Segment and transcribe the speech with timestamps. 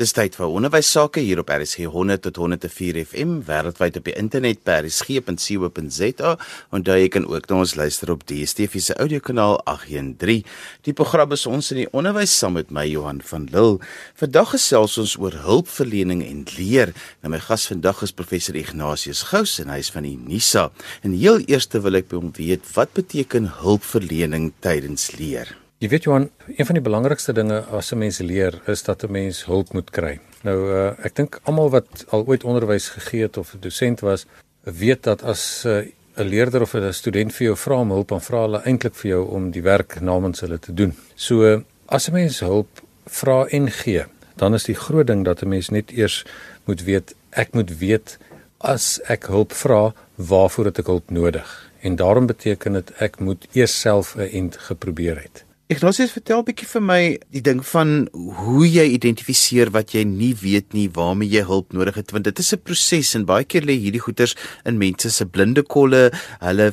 [0.00, 4.14] Dis tyd vir onderwys sake hier op RSG 100 tot 104 FM wêreldwyd op die
[4.16, 6.30] internet by rsg.co.za
[6.72, 10.48] en daar jy kan ook na ons luister op DStv se audiokanaal 813.
[10.88, 13.76] Die program is ons in die onderwys saam met my Johan van Lille.
[14.24, 16.96] Vandag gesels ons oor hulpverlening en leer.
[17.20, 20.70] Nou my gas vandag is professor Ignatius Gous en hy is van die NISA.
[21.04, 25.60] En heel eers wil ek by hom weet wat beteken hulpverlening tydens leer?
[25.80, 26.26] Jy weet Johan,
[26.58, 29.90] een van die belangrikste dinge as 'n mens leer is dat 'n mens hulp moet
[29.90, 30.20] kry.
[30.42, 34.26] Nou uh, ek dink almal wat al ooit onderwys gegee het of 'n dosent was,
[34.62, 38.08] weet dat as eh, 'n uh, leerder of 'n student vir jou vra om hulp,
[38.08, 40.92] dan vra hulle eintlik vir jou om die werk namens hulle te doen.
[41.14, 42.68] So as 'n mens hulp
[43.06, 44.04] vra en gee,
[44.36, 46.24] dan is die groot ding dat 'n mens net eers
[46.64, 48.18] moet weet, ek moet weet
[48.58, 51.70] as ek hulp vra, waarvoor het ek hulp nodig?
[51.80, 55.44] En daarom beteken dit ek moet eers self 'n end geprobeer het.
[55.70, 60.34] Ignatius vertel 'n bietjie vir my die ding van hoe jy identifiseer wat jy nie
[60.34, 63.62] weet nie waarmee jy hulp nodig het want dit is 'n proses en baie keer
[63.62, 64.34] lê hierdie goeters
[64.66, 66.72] in mense se blinde kolle hulle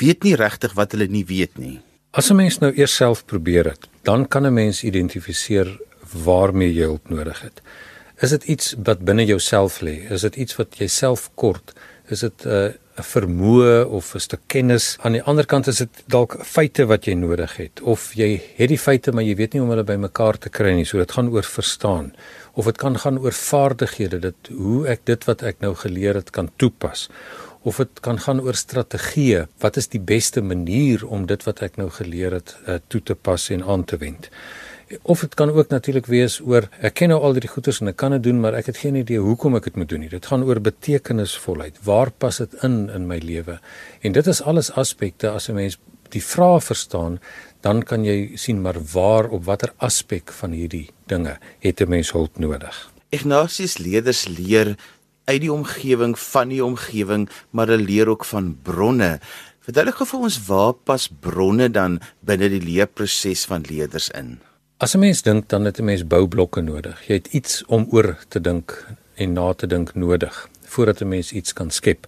[0.00, 1.78] weet nie regtig wat hulle nie weet nie.
[2.10, 5.78] As 'n mens nou eers self probeer het, dan kan 'n mens identifiseer
[6.24, 7.62] waarmee jy hulp nodig het.
[8.20, 10.10] Is dit iets wat binne jouself lê?
[10.10, 11.72] Is dit iets wat jy self kort?
[12.08, 12.70] Is dit 'n uh,
[13.02, 14.96] 'n vermoë of 'n stuk kennis.
[15.02, 18.68] Aan die ander kant is dit dalk feite wat jy nodig het of jy het
[18.68, 20.84] die feite maar jy weet nie hoe om hulle bymekaar te kry nie.
[20.84, 22.12] So dit gaan oor verstaan
[22.54, 26.30] of dit kan gaan oor vaardighede, dit hoe ek dit wat ek nou geleer het
[26.30, 27.08] kan toepas.
[27.62, 29.46] Of dit kan gaan oor strategieë.
[29.60, 33.14] Wat is die beste manier om dit wat ek nou geleer het uh, toe te
[33.14, 34.30] pas en aan te wend?
[35.02, 37.96] Of dit kan ook natuurlik wees oor ek ken nou al die goeders en ek
[37.96, 40.10] kan dit doen maar ek het geen idee hoekom ek dit moet doen nie.
[40.12, 41.80] Dit gaan oor betekenisvolheid.
[41.86, 43.58] Waar pas dit in in my lewe?
[44.02, 45.78] En dit is alles aspekte as 'n mens
[46.12, 47.20] die vrae verstaan,
[47.60, 52.12] dan kan jy sien maar waar op watter aspek van hierdie dinge het 'n mens
[52.12, 52.90] hulp nodig.
[53.10, 54.76] Ignatius leerders leer
[55.24, 59.20] uit die omgewing van die omgewing, maar hulle leer ook van bronne.
[59.62, 64.40] Verduidelik gou vir ons waar pas bronne dan binne die leerproses van leerders in?
[64.82, 67.06] As 'n mens dink dan het 'n mens boublokke nodig.
[67.06, 71.32] Jy het iets om oor te dink en na te dink nodig voordat 'n mens
[71.32, 72.06] iets kan skep.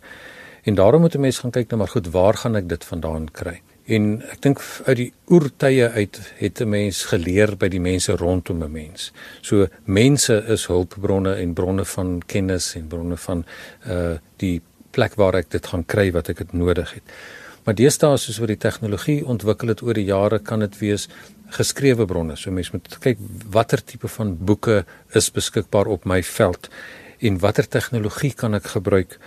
[0.62, 3.30] En daarom moet 'n mens gaan kyk na maar goed, waar gaan ek dit vandaan
[3.30, 3.60] kry?
[3.84, 8.62] En ek dink uit die oertye uit het 'n mens geleer by die mense rondom
[8.62, 9.12] 'n mens.
[9.40, 13.44] So mense is hulpbronne en bronne van kennis en bronne van
[13.86, 17.02] uh die plek waar ek dit gaan kry wat ek dit nodig het.
[17.64, 21.08] Maar deesdae soos oor die tegnologie ontwikkel het oor die jare kan dit wees
[21.54, 22.36] geskrewe bronne.
[22.36, 23.18] So mense moet kyk
[23.54, 24.84] watter tipe van boeke
[25.14, 26.68] is beskikbaar op my veld
[27.24, 29.18] en watter tegnologie kan ek gebruik.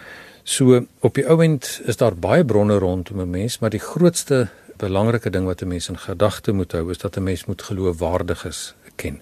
[0.48, 5.30] So op die ouend is daar baie bronne rondom 'n mens, maar die grootste belangrike
[5.30, 9.22] ding wat 'n mens in gedagte moet hou is dat 'n mens moet geloofwaardiges ken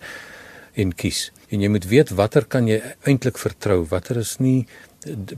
[0.74, 1.32] en kies.
[1.50, 4.68] En jy moet weet watter kan jy eintlik vertrou, watter is nie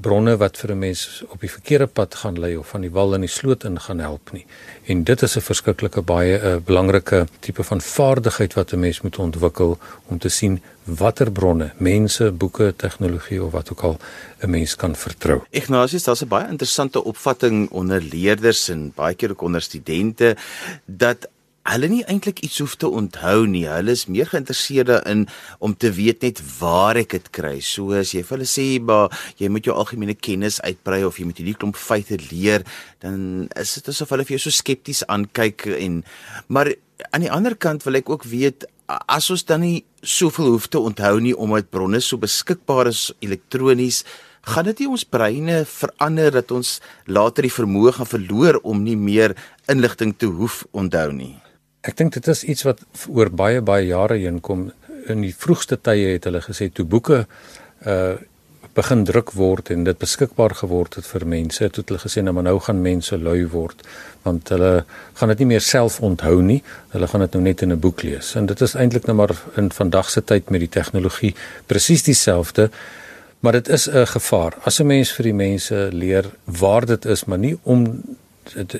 [0.02, 3.14] bronne wat vir 'n mens op die verkeerde pad gaan lei of van die wal
[3.14, 4.46] in die sloot in gaan help nie.
[4.86, 9.02] En dit is 'n verskriklike baie 'n eh, belangrike tipe van vaardigheid wat 'n mens
[9.02, 9.78] moet ontwikkel
[10.08, 13.98] om te sien watter bronne, mense, boeke, tegnologie of wat ook al
[14.42, 15.42] 'n mens kan vertrou.
[15.50, 20.36] Ignatius, daar's 'n baie interessante opvatting onder leerders en baie keer ook onder studente
[20.86, 21.28] dat
[21.68, 23.66] hulle nie eintlik iets hoef te onthou nie.
[23.68, 25.26] Hulle is meer geïnteresseerd in
[25.64, 27.58] om te weet net waar ek dit kry.
[27.60, 31.26] So as jy vir hulle sê, "Maar jy moet jou algemene kennis uitbrei of jy
[31.26, 32.64] moet hierdie klomp feite leer,"
[33.00, 36.04] dan is dit asof hulle vir jou so skepties aankyk en
[36.48, 36.74] maar
[37.12, 40.80] aan die ander kant wil ek ook weet as ons dan nie soveel hoef te
[40.80, 44.04] onthou nie omdat bronne so beskikbaar is elektronies
[44.48, 48.96] gaan dit nie ons breine verander dat ons later die vermoë gaan verloor om nie
[48.96, 49.36] meer
[49.68, 51.47] inligting te hoef onthou nie
[51.88, 54.68] Ek dink dit is iets wat oor baie baie jare heen kom.
[55.08, 57.26] In die vroegste tye het hulle gesê toe boeke
[57.86, 58.18] uh
[58.78, 62.46] begin druk word en dit beskikbaar geword het vir mense, het hulle gesê nou maar
[62.46, 63.80] nou gaan mense lui word
[64.22, 64.84] want hulle
[65.18, 66.60] gaan dit nie meer self onthou nie.
[66.94, 68.36] Hulle gaan dit nou net in 'n boek lees.
[68.36, 71.34] En dit is eintlik nou maar in vandag se tyd met die tegnologie
[71.66, 72.70] presies dieselfde.
[73.40, 74.54] Maar dit is 'n gevaar.
[74.64, 78.04] As 'n mens vir die mense leer waar dit is, maar nie om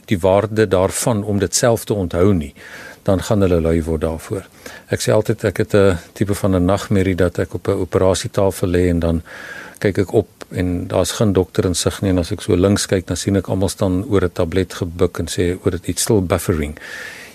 [0.06, 2.54] die waarde daarvan om dit self te onthou nie
[3.08, 4.48] dan gaan hulle lui word daarvoor.
[4.92, 8.70] Ek sê altyd ek het 'n tipe van 'n nagmerrie dat ek op 'n operasietafel
[8.70, 9.22] lê en dan
[9.80, 12.86] kyk ek op en daar's geen dokter in sig nie en as ek so links
[12.86, 16.02] kyk dan sien ek almal staan oor 'n tablet gebuk en sê oor dit iets
[16.02, 16.78] still buffering.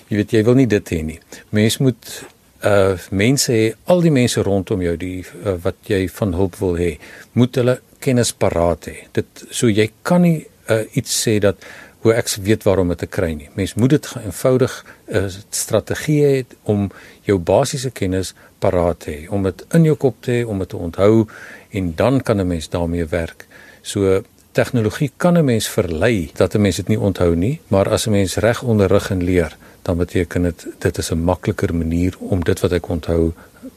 [0.09, 1.21] Jy weet jy wil nie dit hê nie.
[1.51, 2.25] Mens moet
[2.65, 6.77] uh mense hê, al die mense rondom jou die uh, wat jy van hulp wil
[6.77, 6.99] hê,
[7.33, 8.97] moet hulle kennis paraat hê.
[9.13, 11.57] Dit so jy kan nie uh, iets sê dat
[12.03, 13.49] hoe ek weet waarom dit te kry nie.
[13.55, 16.91] Mens moet dit eenvoudig 'n strategie hê om
[17.23, 20.69] jou basiese kennis paraat te hê, om dit in jou kop te hê, om dit
[20.69, 21.27] te onthou
[21.71, 23.47] en dan kan 'n mens daarmee werk.
[23.83, 24.23] So
[24.53, 28.11] tegnologie kan 'n mens verlei dat 'n mens dit nie onthou nie, maar as 'n
[28.11, 32.61] mens reg onderrig en leer, dan beteken dit dit is 'n makliker manier om dit
[32.61, 33.33] wat ek onthou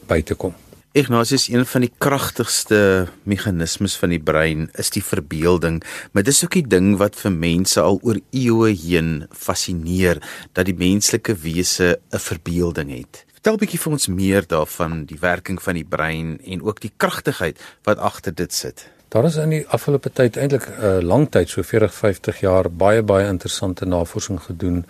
[0.06, 0.54] by te kom.
[0.96, 2.78] Ignatius een van die kragtigste
[3.28, 5.82] meganismes van die brein is die verbeelding,
[6.12, 10.22] maar dis ook die ding wat vir mense al oor eeue heen fascineer
[10.56, 13.26] dat die menslike wese 'n verbeelding het.
[13.34, 16.92] Vertel 'n bietjie vir ons meer daarvan, die werking van die brein en ook die
[16.96, 18.88] kragtigheid wat agter dit sit.
[19.08, 22.70] Daar is in die afgelope tyd eintlik 'n uh, lang tyd, so 40, 50 jaar,
[22.70, 24.86] baie baie interessante navorsing gedoen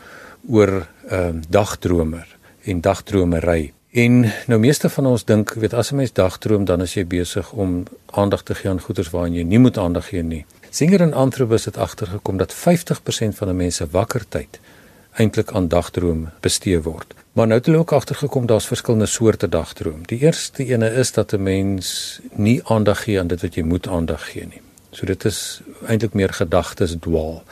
[0.49, 3.76] oor ehm uh, dagdromer en dagdromery.
[3.97, 7.53] En nou meeste van ons dink, weet as 'n mens dagdroom, dan is jy besig
[7.53, 10.45] om aandag te gee aan goeders waaraan jy nie moet aandag gee nie.
[10.71, 14.61] Singer en Anthropos het agtergekom dat 50% van 'n mens se wakker tyd
[15.13, 17.15] eintlik aan dagdroom bestee word.
[17.33, 20.07] Maar nou het hulle ook agtergekom daar's verskillende soorte dagdroom.
[20.07, 23.89] Die eerste ene is dat 'n mens nie aandag gee aan dit wat jy moet
[23.89, 24.61] aandag gee nie.
[24.91, 27.43] So dit is eintlik meer gedagtes dwaal.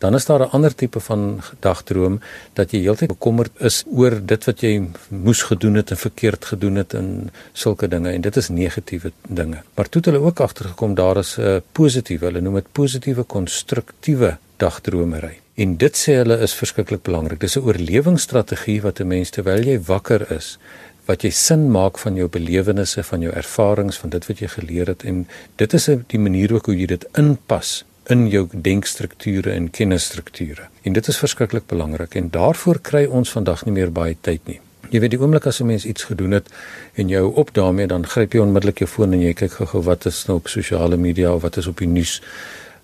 [0.00, 2.20] Dan is daar 'n ander tipe van dagdroom
[2.52, 6.74] dat jy heeltyd bekommerd is oor dit wat jy moes gedoen het en verkeerd gedoen
[6.74, 9.62] het en sulke dinge en dit is negatiewe dinge.
[9.74, 13.22] Maar toe het hulle ook agtergekom daar is 'n uh, positiewe, hulle noem dit positiewe
[13.22, 15.38] konstruktiewe dagdromery.
[15.54, 17.40] En dit sê hulle is verskriklik belangrik.
[17.40, 20.58] Dis 'n oorlewingsstrategie wat 'n mens terwyl jy wakker is,
[21.04, 24.86] wat jy sin maak van jou belewennisse, van jou ervarings, van dit wat jy geleer
[24.86, 29.70] het en dit is die manier ook hoe jy dit inpas in jou denkstrukture en
[29.70, 30.68] kennisstrukture.
[30.82, 34.60] En dit is verskriklik belangrik en daarvoor kry ons vandag nie meer baie tyd nie.
[34.90, 36.48] Jy weet die oomblik as 'n mens iets gedoen het
[36.94, 39.82] en jy hou op daarmee dan gryp jy onmiddellik jou foon en jy kyk gou-gou
[39.82, 42.22] wat is nou op sosiale media of wat is op die nuus.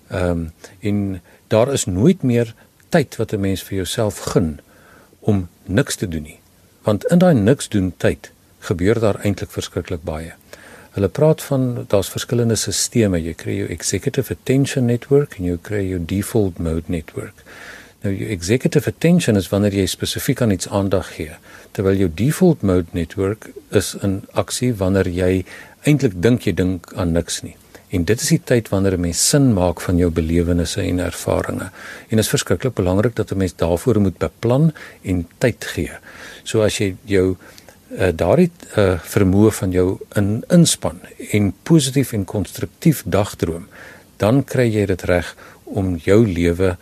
[0.09, 2.53] Ehm um, en daar is nooit meer
[2.89, 4.59] tyd wat 'n mens vir jouself gun
[5.19, 6.39] om niks te doen nie.
[6.83, 10.33] Want in daai niks doen tyd gebeur daar eintlik verskriklik baie.
[10.97, 13.19] Hulle praat van daar's verskillende stelsels.
[13.21, 17.43] Jy kry jou executive attention network en jy kry jou default mode network.
[18.01, 21.37] Nou jou executive attention is wanneer jy spesifiek aan iets aandag gee,
[21.77, 25.45] terwyl jou default mode network is 'n aksie wanneer jy
[25.85, 27.55] eintlik dink jy dink aan niks nie.
[27.89, 31.63] En dit is die tyd wanneer 'n mens sin maak van jou belewennisse en ervarings.
[32.09, 35.91] En dit is verskriklik belangrik dat 'n mens daarvoor moet beplan en tyd gee.
[36.43, 37.37] So as jy jou
[37.91, 40.99] uh, daardie uh, vermoë van jou in inspann
[41.31, 43.67] en positief en konstruktief dagdroom,
[44.17, 46.77] dan kry jy dit reg om jou lewe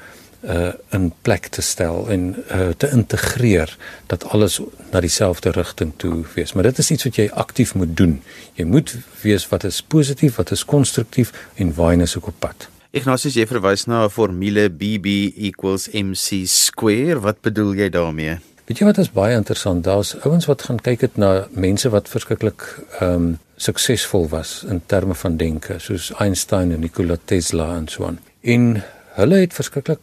[0.45, 3.71] uh in plek te stel en uh te integreer
[4.07, 4.59] dat alles
[4.91, 6.53] na dieselfde rigting toe wees.
[6.53, 8.21] Maar dit is iets wat jy aktief moet doen.
[8.53, 8.93] Jy moet
[9.23, 12.69] weet wat is positief, wat is konstruktief en waarheen is ek op pad.
[12.95, 17.19] Ignatius jy verwys na 'n formule BB = MC square.
[17.19, 18.37] Wat bedoel jy daarmee?
[18.65, 19.83] Weet jy wat is baie interessant?
[19.85, 22.63] Daar's ouens wat gaan kyk het na mense wat verskriklik
[22.99, 28.03] ehm um, suksesvol was in terme van denke, soos Einstein en Nikola Tesla en so
[28.03, 28.17] aan.
[28.41, 28.81] En
[29.15, 30.01] hulle het verskriklik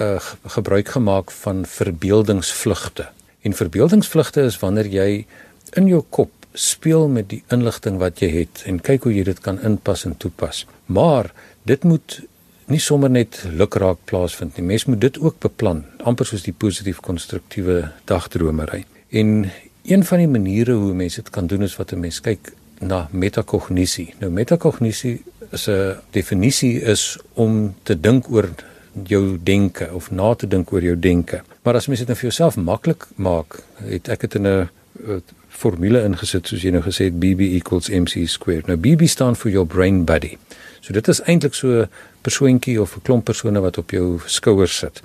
[0.00, 3.08] uh, gebruik gemaak van verbeeldingsvlugte.
[3.42, 5.26] En verbeeldingsvlugte is wanneer jy
[5.74, 9.40] in jou kop speel met die inligting wat jy het en kyk hoe jy dit
[9.42, 10.62] kan inpas en toepas.
[10.86, 11.32] Maar
[11.62, 12.20] dit moet
[12.66, 14.66] nie sommer net lukraak plaasvind nie.
[14.66, 18.84] Mens moet dit ook beplan, amper soos die positief konstruktiewe dagdromery.
[19.10, 19.50] En
[19.86, 23.08] een van die maniere hoe mense dit kan doen is wat 'n mens kyk na
[23.10, 24.14] metakognisie.
[24.18, 28.48] Nou metakognisie is 'n definisie is om te dink oor
[29.04, 31.42] jou denke of na te dink oor jou denke.
[31.62, 34.68] Maar as mens dit nou vir jouself maklik maak, het ek dit in 'n
[35.48, 38.66] formule ingesit soos jy nou gesê het BB = MC².
[38.66, 40.36] Nou BB staan vir your brain buddy.
[40.86, 41.88] So dit is eintlik so 'n
[42.22, 45.00] persoontjie of 'n klomp persone wat op jou skouers sit.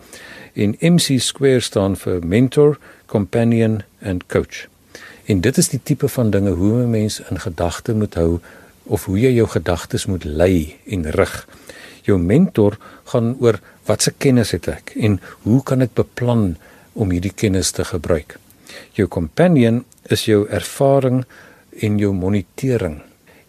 [0.54, 4.68] En MC² staan vir mentor, companion and coach.
[5.26, 8.40] En dit is die tipe van dinge hoe 'n mens in gedagte moet hou
[8.84, 11.48] of hoe jy jou gedagtes moet lei en rig.
[12.02, 16.58] Jou mentor gaan oor watse kennis het ek en hoe kan ek beplan
[16.94, 18.38] om hierdie kennis te gebruik.
[18.92, 21.26] Jou companion is jou ervaring
[21.80, 23.02] en jou monitering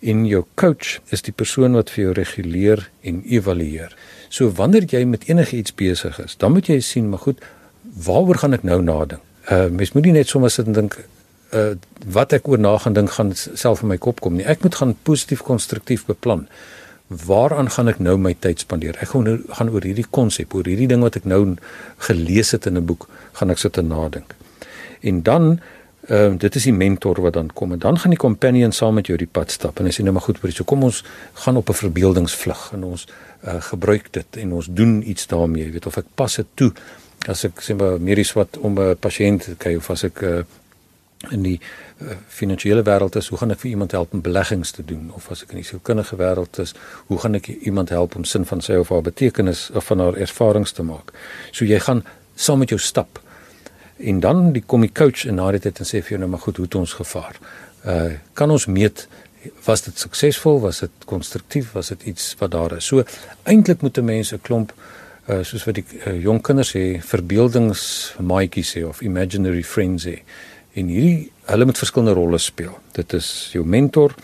[0.03, 3.95] en jou coach is die persoon wat vir jou reguleer en evalueer.
[4.29, 7.43] So wanneer jy met enige iets besig is, dan moet jy sien, maar goed,
[8.07, 9.23] waaroor gaan ek nou nadink?
[9.51, 10.99] Uh mens moet nie net sommer sit en dink
[11.53, 11.73] uh
[12.15, 14.47] wat ek oor na gaan dink gaan self in my kop kom nie.
[14.47, 16.47] Ek moet gaan positief konstruktief beplan
[17.13, 18.97] waaraan gaan ek nou my tyd spandeer?
[19.03, 21.57] Ek gaan nou gaan oor hierdie konsep, oor hierdie ding wat ek nou
[22.07, 24.35] gelees het in 'n boek, gaan ek sit en nadink.
[25.03, 25.61] En dan
[26.09, 28.95] Ehm uh, dit is die mentor wat dan kom en dan gaan die companion saam
[28.95, 31.05] met jou die pad stap en hy sê nou maar goed, so kom ons
[31.45, 33.07] gaan op 'n verbeeldingsvlug en ons
[33.47, 36.73] uh, gebruik dit en ons doen iets daarmee, jy weet of ek pas dit toe
[37.29, 40.43] as ek sê maar medies wat om 'n pasiënt kry of as ek uh,
[41.31, 41.61] in die
[42.03, 45.31] uh, finansiële wêreld is, hoe gaan ek vir iemand help om beleggings te doen of
[45.31, 46.75] as ek in die sielkundige wêreld is,
[47.07, 50.19] hoe gaan ek iemand help om sin van sy of haar betekenis of van haar
[50.19, 51.13] ervarings te maak.
[51.53, 52.03] So jy gaan
[52.35, 53.22] saam met jou stap
[54.03, 56.31] en dan die kom die coach en na dit het en sê vir jou nou
[56.31, 57.39] maar goed hoe het ons gevaar.
[57.87, 59.07] Uh kan ons meet
[59.67, 62.87] was dit suksesvol, was dit konstruktief, was dit iets wat daar is.
[62.87, 63.05] So
[63.43, 64.73] eintlik moet 'n mens 'n klomp
[65.29, 70.23] uh soos wat die uh, jong kinders sê verbeeldingsmaatjies sê of imaginary friends sê.
[70.75, 72.79] En hierdie hulle moet verskillende rolle speel.
[72.93, 74.15] Dit is jou mentor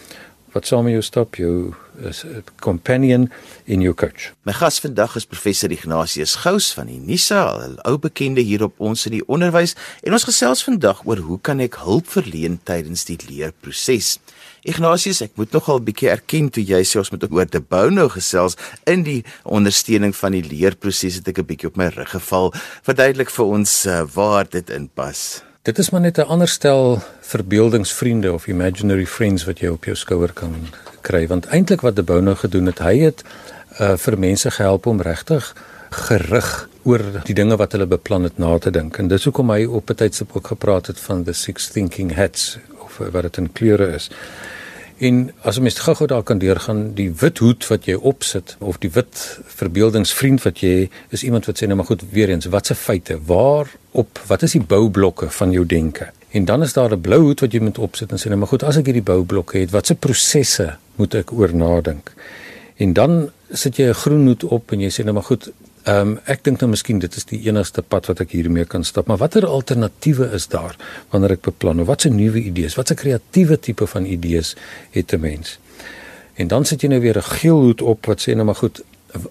[0.59, 1.73] wat saam met jou stap, jou
[2.03, 3.31] is 'n companion
[3.65, 4.33] in your coach.
[4.43, 8.75] My gas vandag is professor Ignatius Gous van die Nisa, 'n ou bekende hier op
[8.81, 13.05] ons in die onderwys en ons gesels vandag oor hoe kan ek hulp verleen tydens
[13.05, 14.19] die leerproses.
[14.62, 18.09] Ignatius, ek moet nogal bietjie erken toe jy sê ons moet oor te bou nou
[18.09, 22.53] gesels in die ondersteuning van die leerproses het ek 'n bietjie op my rug geval.
[22.83, 25.48] Verduidelik vir ons uh, waar dit inpas.
[25.69, 29.97] Dit is maar net 'n ander stel verbeeldingsvriende of imaginary friends wat jy op jou
[29.97, 30.55] skouer kan
[31.01, 33.23] kry want eintlik wat De Bou nou gedoen het, hy het
[33.81, 35.55] uh, vir mense gehelp om regtig
[35.91, 38.99] gerig oor die dinge wat hulle beplan het na te dink.
[38.99, 42.59] En dis hoekom hy op 'n tydstip ook gepraat het van the six thinking hats
[42.81, 44.11] of wat dit in kleure is.
[44.99, 48.81] En as jy mens gou-gou daar kan deurgaan, die wit hoed wat jy opsit of
[48.83, 49.21] die wit
[49.61, 53.21] verbeeldingsvriend wat jy is iemand wat sê nou maar goed, weer eens, watse feite?
[53.28, 56.11] Waar op wat is die boublokke van jou denke?
[56.35, 58.49] En dan is daar 'n blou hoed wat jy moet opsit en sê nou maar
[58.50, 62.12] goed, as ek hierdie boublokke het, watse prosesse moet ek oor nadink?
[62.76, 65.52] En dan sit jy 'n groen hoed op en jy sê nou maar goed,
[65.88, 68.85] ehm um, ek dink nou miskien dit is die enigste pad wat ek hiermee kan
[68.85, 70.76] stap, maar watter alternatiewe is daar
[71.12, 74.54] wanneer ek beplan of watse nuwe idees, watse kreatiewe tipe van idees
[74.92, 75.59] het 'n mens?
[76.37, 78.83] En dan sit jy nou weer 'n geel hoed op wat sê nou maar goed,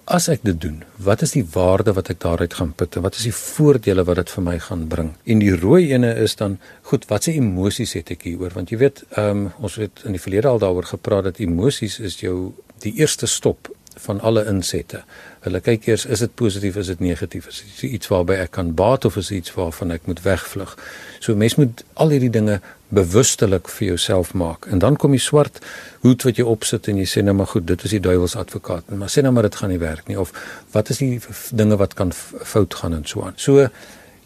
[0.04, 3.14] as ek dit doen, wat is die waarde wat ek daaruit gaan put en wat
[3.14, 5.12] is die voordele wat dit vir my gaan bring?
[5.24, 8.52] En die rooi ene is dan, goed, watse emosies het ek hieroor?
[8.54, 12.18] Want jy weet, um, ons het in die verlede al daaroor gepraat dat emosies is
[12.20, 15.02] jou die eerste stop van alle insette.
[15.44, 18.74] Hulle kyk eers is dit positief, is dit negatief, is dit iets waarby ek kan
[18.74, 20.74] baat of is dit iets waarvan ek moet wegvlug.
[21.20, 22.60] So mens moet al hierdie dinge
[22.94, 24.66] bewustelik vir jouself maak.
[24.72, 25.60] En dan kom die swart
[26.04, 28.88] hoed wat jy opsit en jy sê nou maar goed, dit is die duiwels advokaat.
[28.90, 30.32] Maar sê nou maar dit gaan nie werk nie of
[30.72, 31.20] wat is die
[31.52, 33.36] dinge wat kan fout gaan en so aan.
[33.36, 33.68] So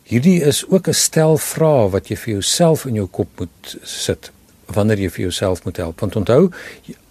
[0.09, 4.31] hierdie is ook 'n stel vrae wat jy vir jouself in jou kop moet sit
[4.67, 6.01] wanneer jy vir jouself moet help.
[6.01, 6.51] Want onthou,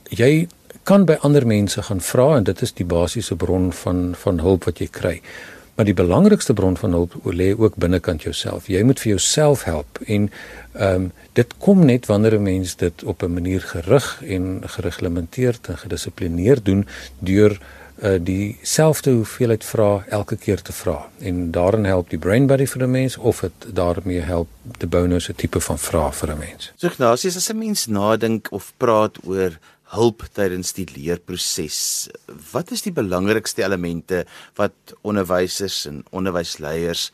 [0.10, 0.48] jy
[0.84, 4.64] kan by ander mense gaan vra en dit is die basiese bron van van hulp
[4.70, 5.22] wat jy kry.
[5.76, 8.68] Maar die belangrikste bron van hulp lê ook binnekant jouself.
[8.68, 10.30] Jy moet vir jouself help en
[10.74, 15.68] ehm um, dit kom net wanneer 'n mens dit op 'n manier gerig en gereglementeerd
[15.68, 16.88] en gedissiplineerd doen
[17.20, 17.60] deur
[18.04, 21.10] uh, dieselfde hoeveelheid vrae elke keer te vra.
[21.20, 24.48] En daarin help die brain buddy vir 'n mens of dit daarmee help
[24.78, 26.72] die bonus 'n tipe van vraag vir 'n mens.
[26.76, 29.60] So Ignatius, as 'n mens nadink of praat oor
[29.92, 32.10] hulp tydens die leerproses.
[32.52, 34.26] Wat is die belangrikste elemente
[34.60, 37.10] wat onderwysers en onderwysleiers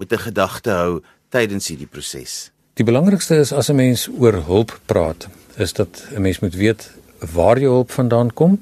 [0.00, 2.50] moet in gedagte hou tydens hierdie proses?
[2.80, 6.90] Die belangrikste is as 'n mens oor hulp praat, is dat 'n mens moet weet
[7.32, 8.60] waar jou hulp vandaan kom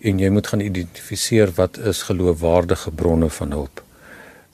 [0.00, 3.82] en jy moet gaan identifiseer wat is geloofwaardige bronne van hulp.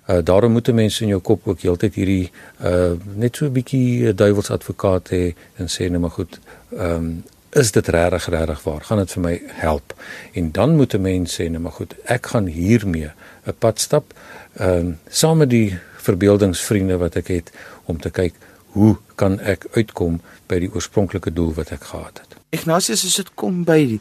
[0.09, 4.15] Uh daarom moet mense in jou kop ook heeltyd hierdie uh net so 'n bietjie
[4.15, 6.41] duiwelsadvokaat hê en sê net maar goed,
[6.73, 8.81] ehm um, is dit regtig regtig waar?
[8.85, 9.95] Gaan dit vir my help?
[10.33, 13.11] En dan moet 'n mens sê nou maar goed ek gaan hiermee
[13.47, 14.15] 'n pad stap
[14.57, 17.53] ehm um, saam met die verbeeldingsvriende wat ek het
[17.85, 18.35] om te kyk
[18.77, 22.37] hoe kan ek uitkom by die oorspronklike doel wat ek gehad het.
[22.51, 24.01] Ignatius as dit kom by die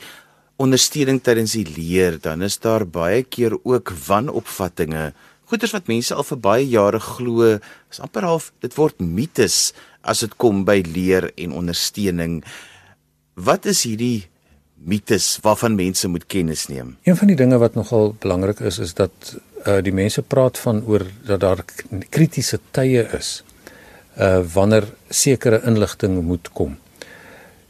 [0.58, 5.13] ondersteuning tydens die leer dan is daar baie keer ook wanopvattinge.
[5.46, 7.60] Goeters wat mense al vir baie jare glo
[7.92, 12.42] is amper half dit word mites as dit kom by leer en ondersteuning
[13.38, 14.25] Wat is hierdie
[14.89, 16.96] mites waarvan mense moet kennis neem?
[17.06, 20.82] Een van die dinge wat nogal belangrik is is dat uh die mense praat van
[20.89, 21.62] oor dat daar
[22.10, 23.44] kritiese tye is
[24.17, 26.79] uh wanneer sekere inligting moet kom.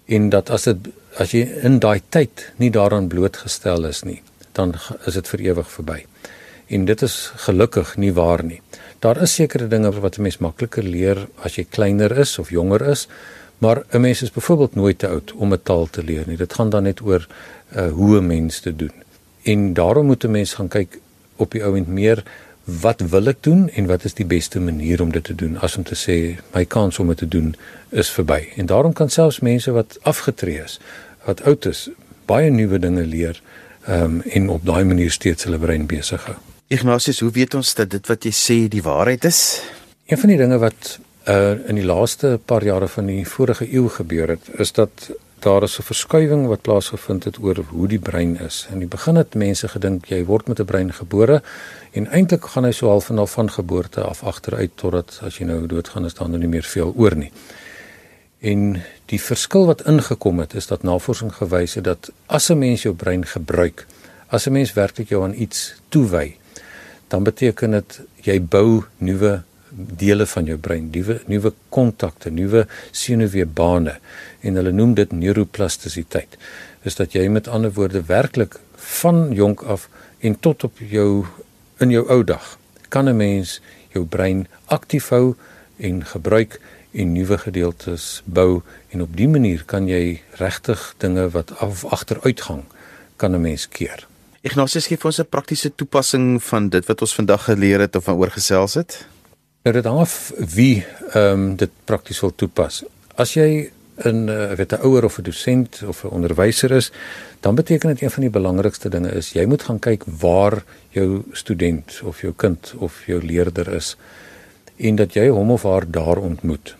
[0.06, 0.88] En dat as dit
[1.20, 4.22] as jy in daai tyd nie daaraan blootgestel is nie,
[4.56, 4.72] dan
[5.04, 6.06] is dit vir ewig verby.
[6.68, 8.62] En dit is gelukkig nie waar nie.
[9.04, 12.88] Daar is sekere dinge wat 'n mens makliker leer as jy kleiner is of jonger
[12.88, 13.08] is,
[13.58, 16.38] Maar 'n mens is byvoorbeeld nooit te oud om 'n taal te leer nie.
[16.38, 17.28] Dit gaan dan net oor
[17.76, 18.92] uh, hoe 'n mens dit doen.
[19.42, 21.00] En daarom moet 'n mens gaan kyk
[21.36, 22.24] op die ouend meer
[22.64, 25.78] wat wil ek doen en wat is die beste manier om dit te doen as
[25.78, 27.56] om te sê my kans om dit te doen
[27.90, 28.48] is verby.
[28.56, 30.80] En daarom kan selfs mense wat afgetree is,
[31.26, 31.90] wat oud is,
[32.26, 33.42] baie nuwe dinge leer
[33.88, 36.36] ehm um, en op daai manier steeds hulle brein besig hou.
[36.68, 39.62] Ignatius, hoe weet ons dat dit wat jy sê die waarheid is?
[40.06, 43.90] Een van die dinge wat uh in die laaste paar jare van die vorige eeu
[43.90, 48.40] gebeur het, is dat daar is 'n verskuiwing wat plaasgevind het oor hoe die brein
[48.40, 48.68] is.
[48.72, 51.42] In die begin het mense gedink jy word met 'n brein gebore
[51.92, 55.68] en eintlik gaan hy so half van van geboorte af agteruit totdat as jy nou
[55.68, 57.32] doodgaan is daar nou nie meer veel oor nie.
[58.40, 62.82] En die verskil wat ingekom het is dat navorsing gewys het dat as 'n mens
[62.82, 63.86] jou brein gebruik,
[64.28, 66.36] as 'n mens werklik jou aan iets toewy,
[67.08, 69.44] dan beteken dit jy bou nuwe
[69.78, 73.98] dele van jou brein, nuwe nuwe kontakte, nuwe senuweebane
[74.42, 76.38] en hulle noem dit neuroplastisiteit.
[76.84, 81.26] Is dat jy met ander woorde werklik van jonk af en tot op jou
[81.84, 82.58] in jou ou dag
[82.90, 83.62] kan 'n mens
[83.94, 85.36] jou brein aktief hou
[85.78, 86.60] en gebruik
[86.92, 92.64] en nuwe gedeeltes bou en op dië manier kan jy regtig dinge wat af agteruitgang
[93.16, 94.08] kan 'n mens keer.
[94.42, 98.04] Ignatius gee vir ons 'n praktiese toepassing van dit wat ons vandag geleer het of
[98.04, 99.06] van oorgesels het.
[99.68, 102.84] Nou dit hang af wie ehm um, dit prakties wil toepas.
[103.20, 103.68] As jy
[104.00, 106.92] 'n uh, weet 'n ouer of 'n dosent of 'n onderwyser is,
[107.40, 111.24] dan beteken dit een van die belangrikste dinge is jy moet gaan kyk waar jou
[111.32, 113.98] student of jou kind of jou leerder is
[114.78, 116.76] en dat jy hom of haar daar ontmoet.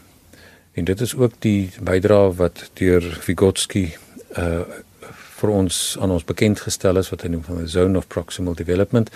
[0.72, 3.96] En dit is ook die bydrae wat deur Vygotsky
[4.38, 4.64] uh
[5.38, 8.54] vir ons aan ons bekend gestel is wat hy noem van 'n zone of proximal
[8.54, 9.10] development.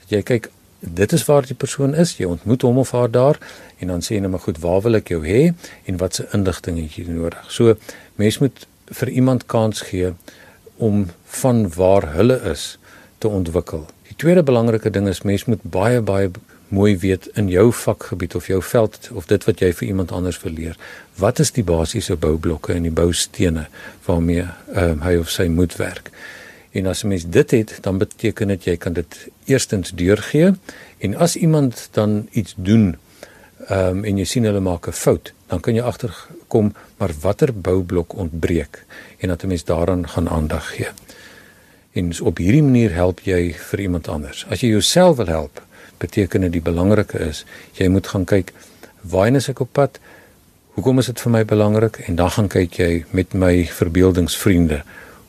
[0.00, 0.50] Dat jy kyk
[0.86, 2.16] dit is waar die persoon is.
[2.16, 3.38] Jy ontmoet hom of haar daar
[3.78, 5.52] en dan sê jy net maar goed, waar wil ek jou hê
[5.84, 7.44] en watse inligting het jy nodig?
[7.48, 7.76] So
[8.20, 10.12] mens moet vir iemand kans gee
[10.76, 11.06] om
[11.40, 12.74] van waar hulle is
[13.18, 13.86] te ontwikkel.
[14.08, 16.30] Die tweede belangrike ding is mens moet baie baie
[16.74, 20.38] mooi weet in jou vakgebied of jou veld of dit wat jy vir iemand anders
[20.40, 20.78] verleer.
[21.20, 23.68] Wat is die basiese boublokke en die boustene
[24.06, 26.10] waarmee um, hy of sy moet werk?
[26.74, 30.52] En as 'n mens dit het, dan beteken dit jy kan dit eerstens deurgee
[30.98, 32.96] en as iemand dan iets doen
[33.68, 37.52] ehm um, en jy sien hulle maak 'n fout, dan kan jy agterkom maar watter
[37.52, 38.84] boublok ontbreek
[39.18, 40.88] en dat 'n mens daaraan gaan aandag gee.
[41.92, 44.46] En op hierdie manier help jy vir iemand anders.
[44.48, 45.62] As jy jouself wil help,
[45.98, 48.52] beteken dit die belangrike is jy moet gaan kyk
[49.00, 49.98] waarheen is ek op pad?
[50.74, 51.98] Hoekom is dit vir my belangrik?
[52.08, 54.82] En dan gaan kyk jy met my verbeeldingsvriende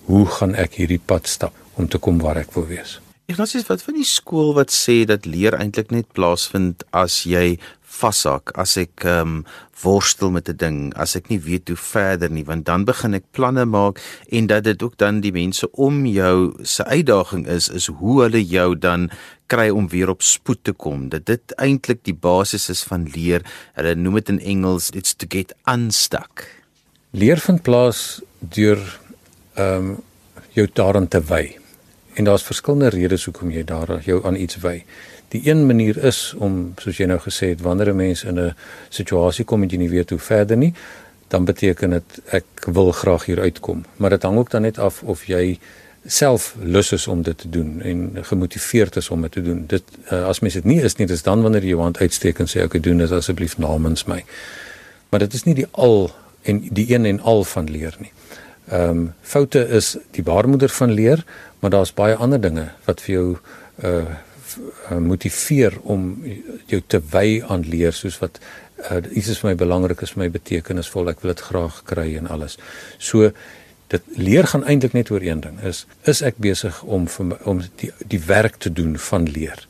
[0.05, 2.99] hoe gaan ek hierdie pad stap om te kom waar ek wil wees?
[3.25, 7.55] Ignatius, wat van die skool wat sê dat leer eintlik net plaasvind as jy
[7.95, 9.39] vashak, as ek ehm um,
[9.81, 13.25] worstel met 'n ding, as ek nie weet hoe verder nie, want dan begin ek
[13.31, 17.87] planne maak en dat dit ook dan die mense om jou se uitdaging is is
[17.87, 19.09] hoe hulle jou dan
[19.47, 21.09] kry om weer op spoed te kom.
[21.09, 23.41] Dat dit eintlik die basis is van leer.
[23.73, 26.45] Hulle noem dit in Engels it's to get unstuck.
[27.11, 28.99] Leer vind plaas deur
[29.55, 30.03] ehm um,
[30.53, 31.64] jou daaraan te wy.
[32.15, 34.83] En daar's verskillende redes hoekom jy daar jou aan iets wy.
[35.33, 38.55] Die een manier is om soos jy nou gesê het wanneer 'n mens in 'n
[38.89, 40.73] situasie kom en jy nie weet hoe verder nie,
[41.27, 43.85] dan beteken dit ek wil graag hier uitkom.
[43.97, 45.59] Maar dit hang ook dan net af of jy
[46.05, 49.63] self lus is om dit te doen en gemotiveerd is om dit te doen.
[49.67, 52.39] Dit uh, as mens dit nie is nie, dis dan wanneer jy jou hand uitsteek
[52.39, 54.23] en sê ek doen dit asseblief namens my.
[55.09, 56.11] Maar dit is nie die al
[56.45, 58.11] en die een en al van leer nie.
[58.69, 61.25] Ehm um, foute is die baarmoeder van leer,
[61.59, 63.27] maar daar's baie ander dinge wat vir jou
[63.83, 64.05] uh
[64.99, 66.23] motiveer om
[66.71, 68.37] jou te wy aan leer soos wat
[68.91, 72.07] uh, iets is vir my belangrik is vir my betekenisvol ek wil dit graag kry
[72.19, 72.57] en alles.
[72.97, 73.31] So
[73.93, 77.61] dit leer gaan eintlik net oor een ding is is ek besig om vir om
[77.81, 79.67] die die werk te doen van leer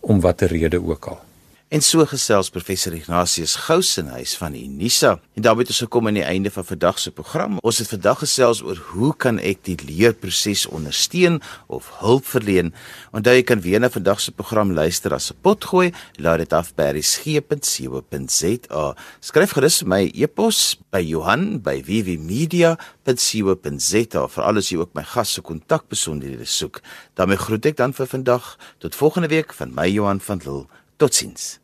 [0.00, 1.25] om watter rede ook al.
[1.66, 5.18] En so gesels professor Ignatius Gousenhuis van Unisa.
[5.34, 7.58] En daarmee het ons gekom aan die einde van vandag se program.
[7.58, 12.74] Ons het vandag gesels oor hoe kan ek die leerproses ondersteun of hulp verleen.
[13.10, 15.92] Onthou jy kan weer na vandag se program luister as 'n potgooi.
[16.22, 18.94] Laat dit af by resgep.co.za.
[19.20, 25.40] Skryf gerus my e-pos by Johan by www.media.co.za vir alles jy ook my gas se
[25.40, 26.80] kontakbesonderhede soek.
[27.14, 30.66] daarmee groet ek dan vir vandag tot volgende week van my Johan van Lille
[30.98, 31.60] Totsiens.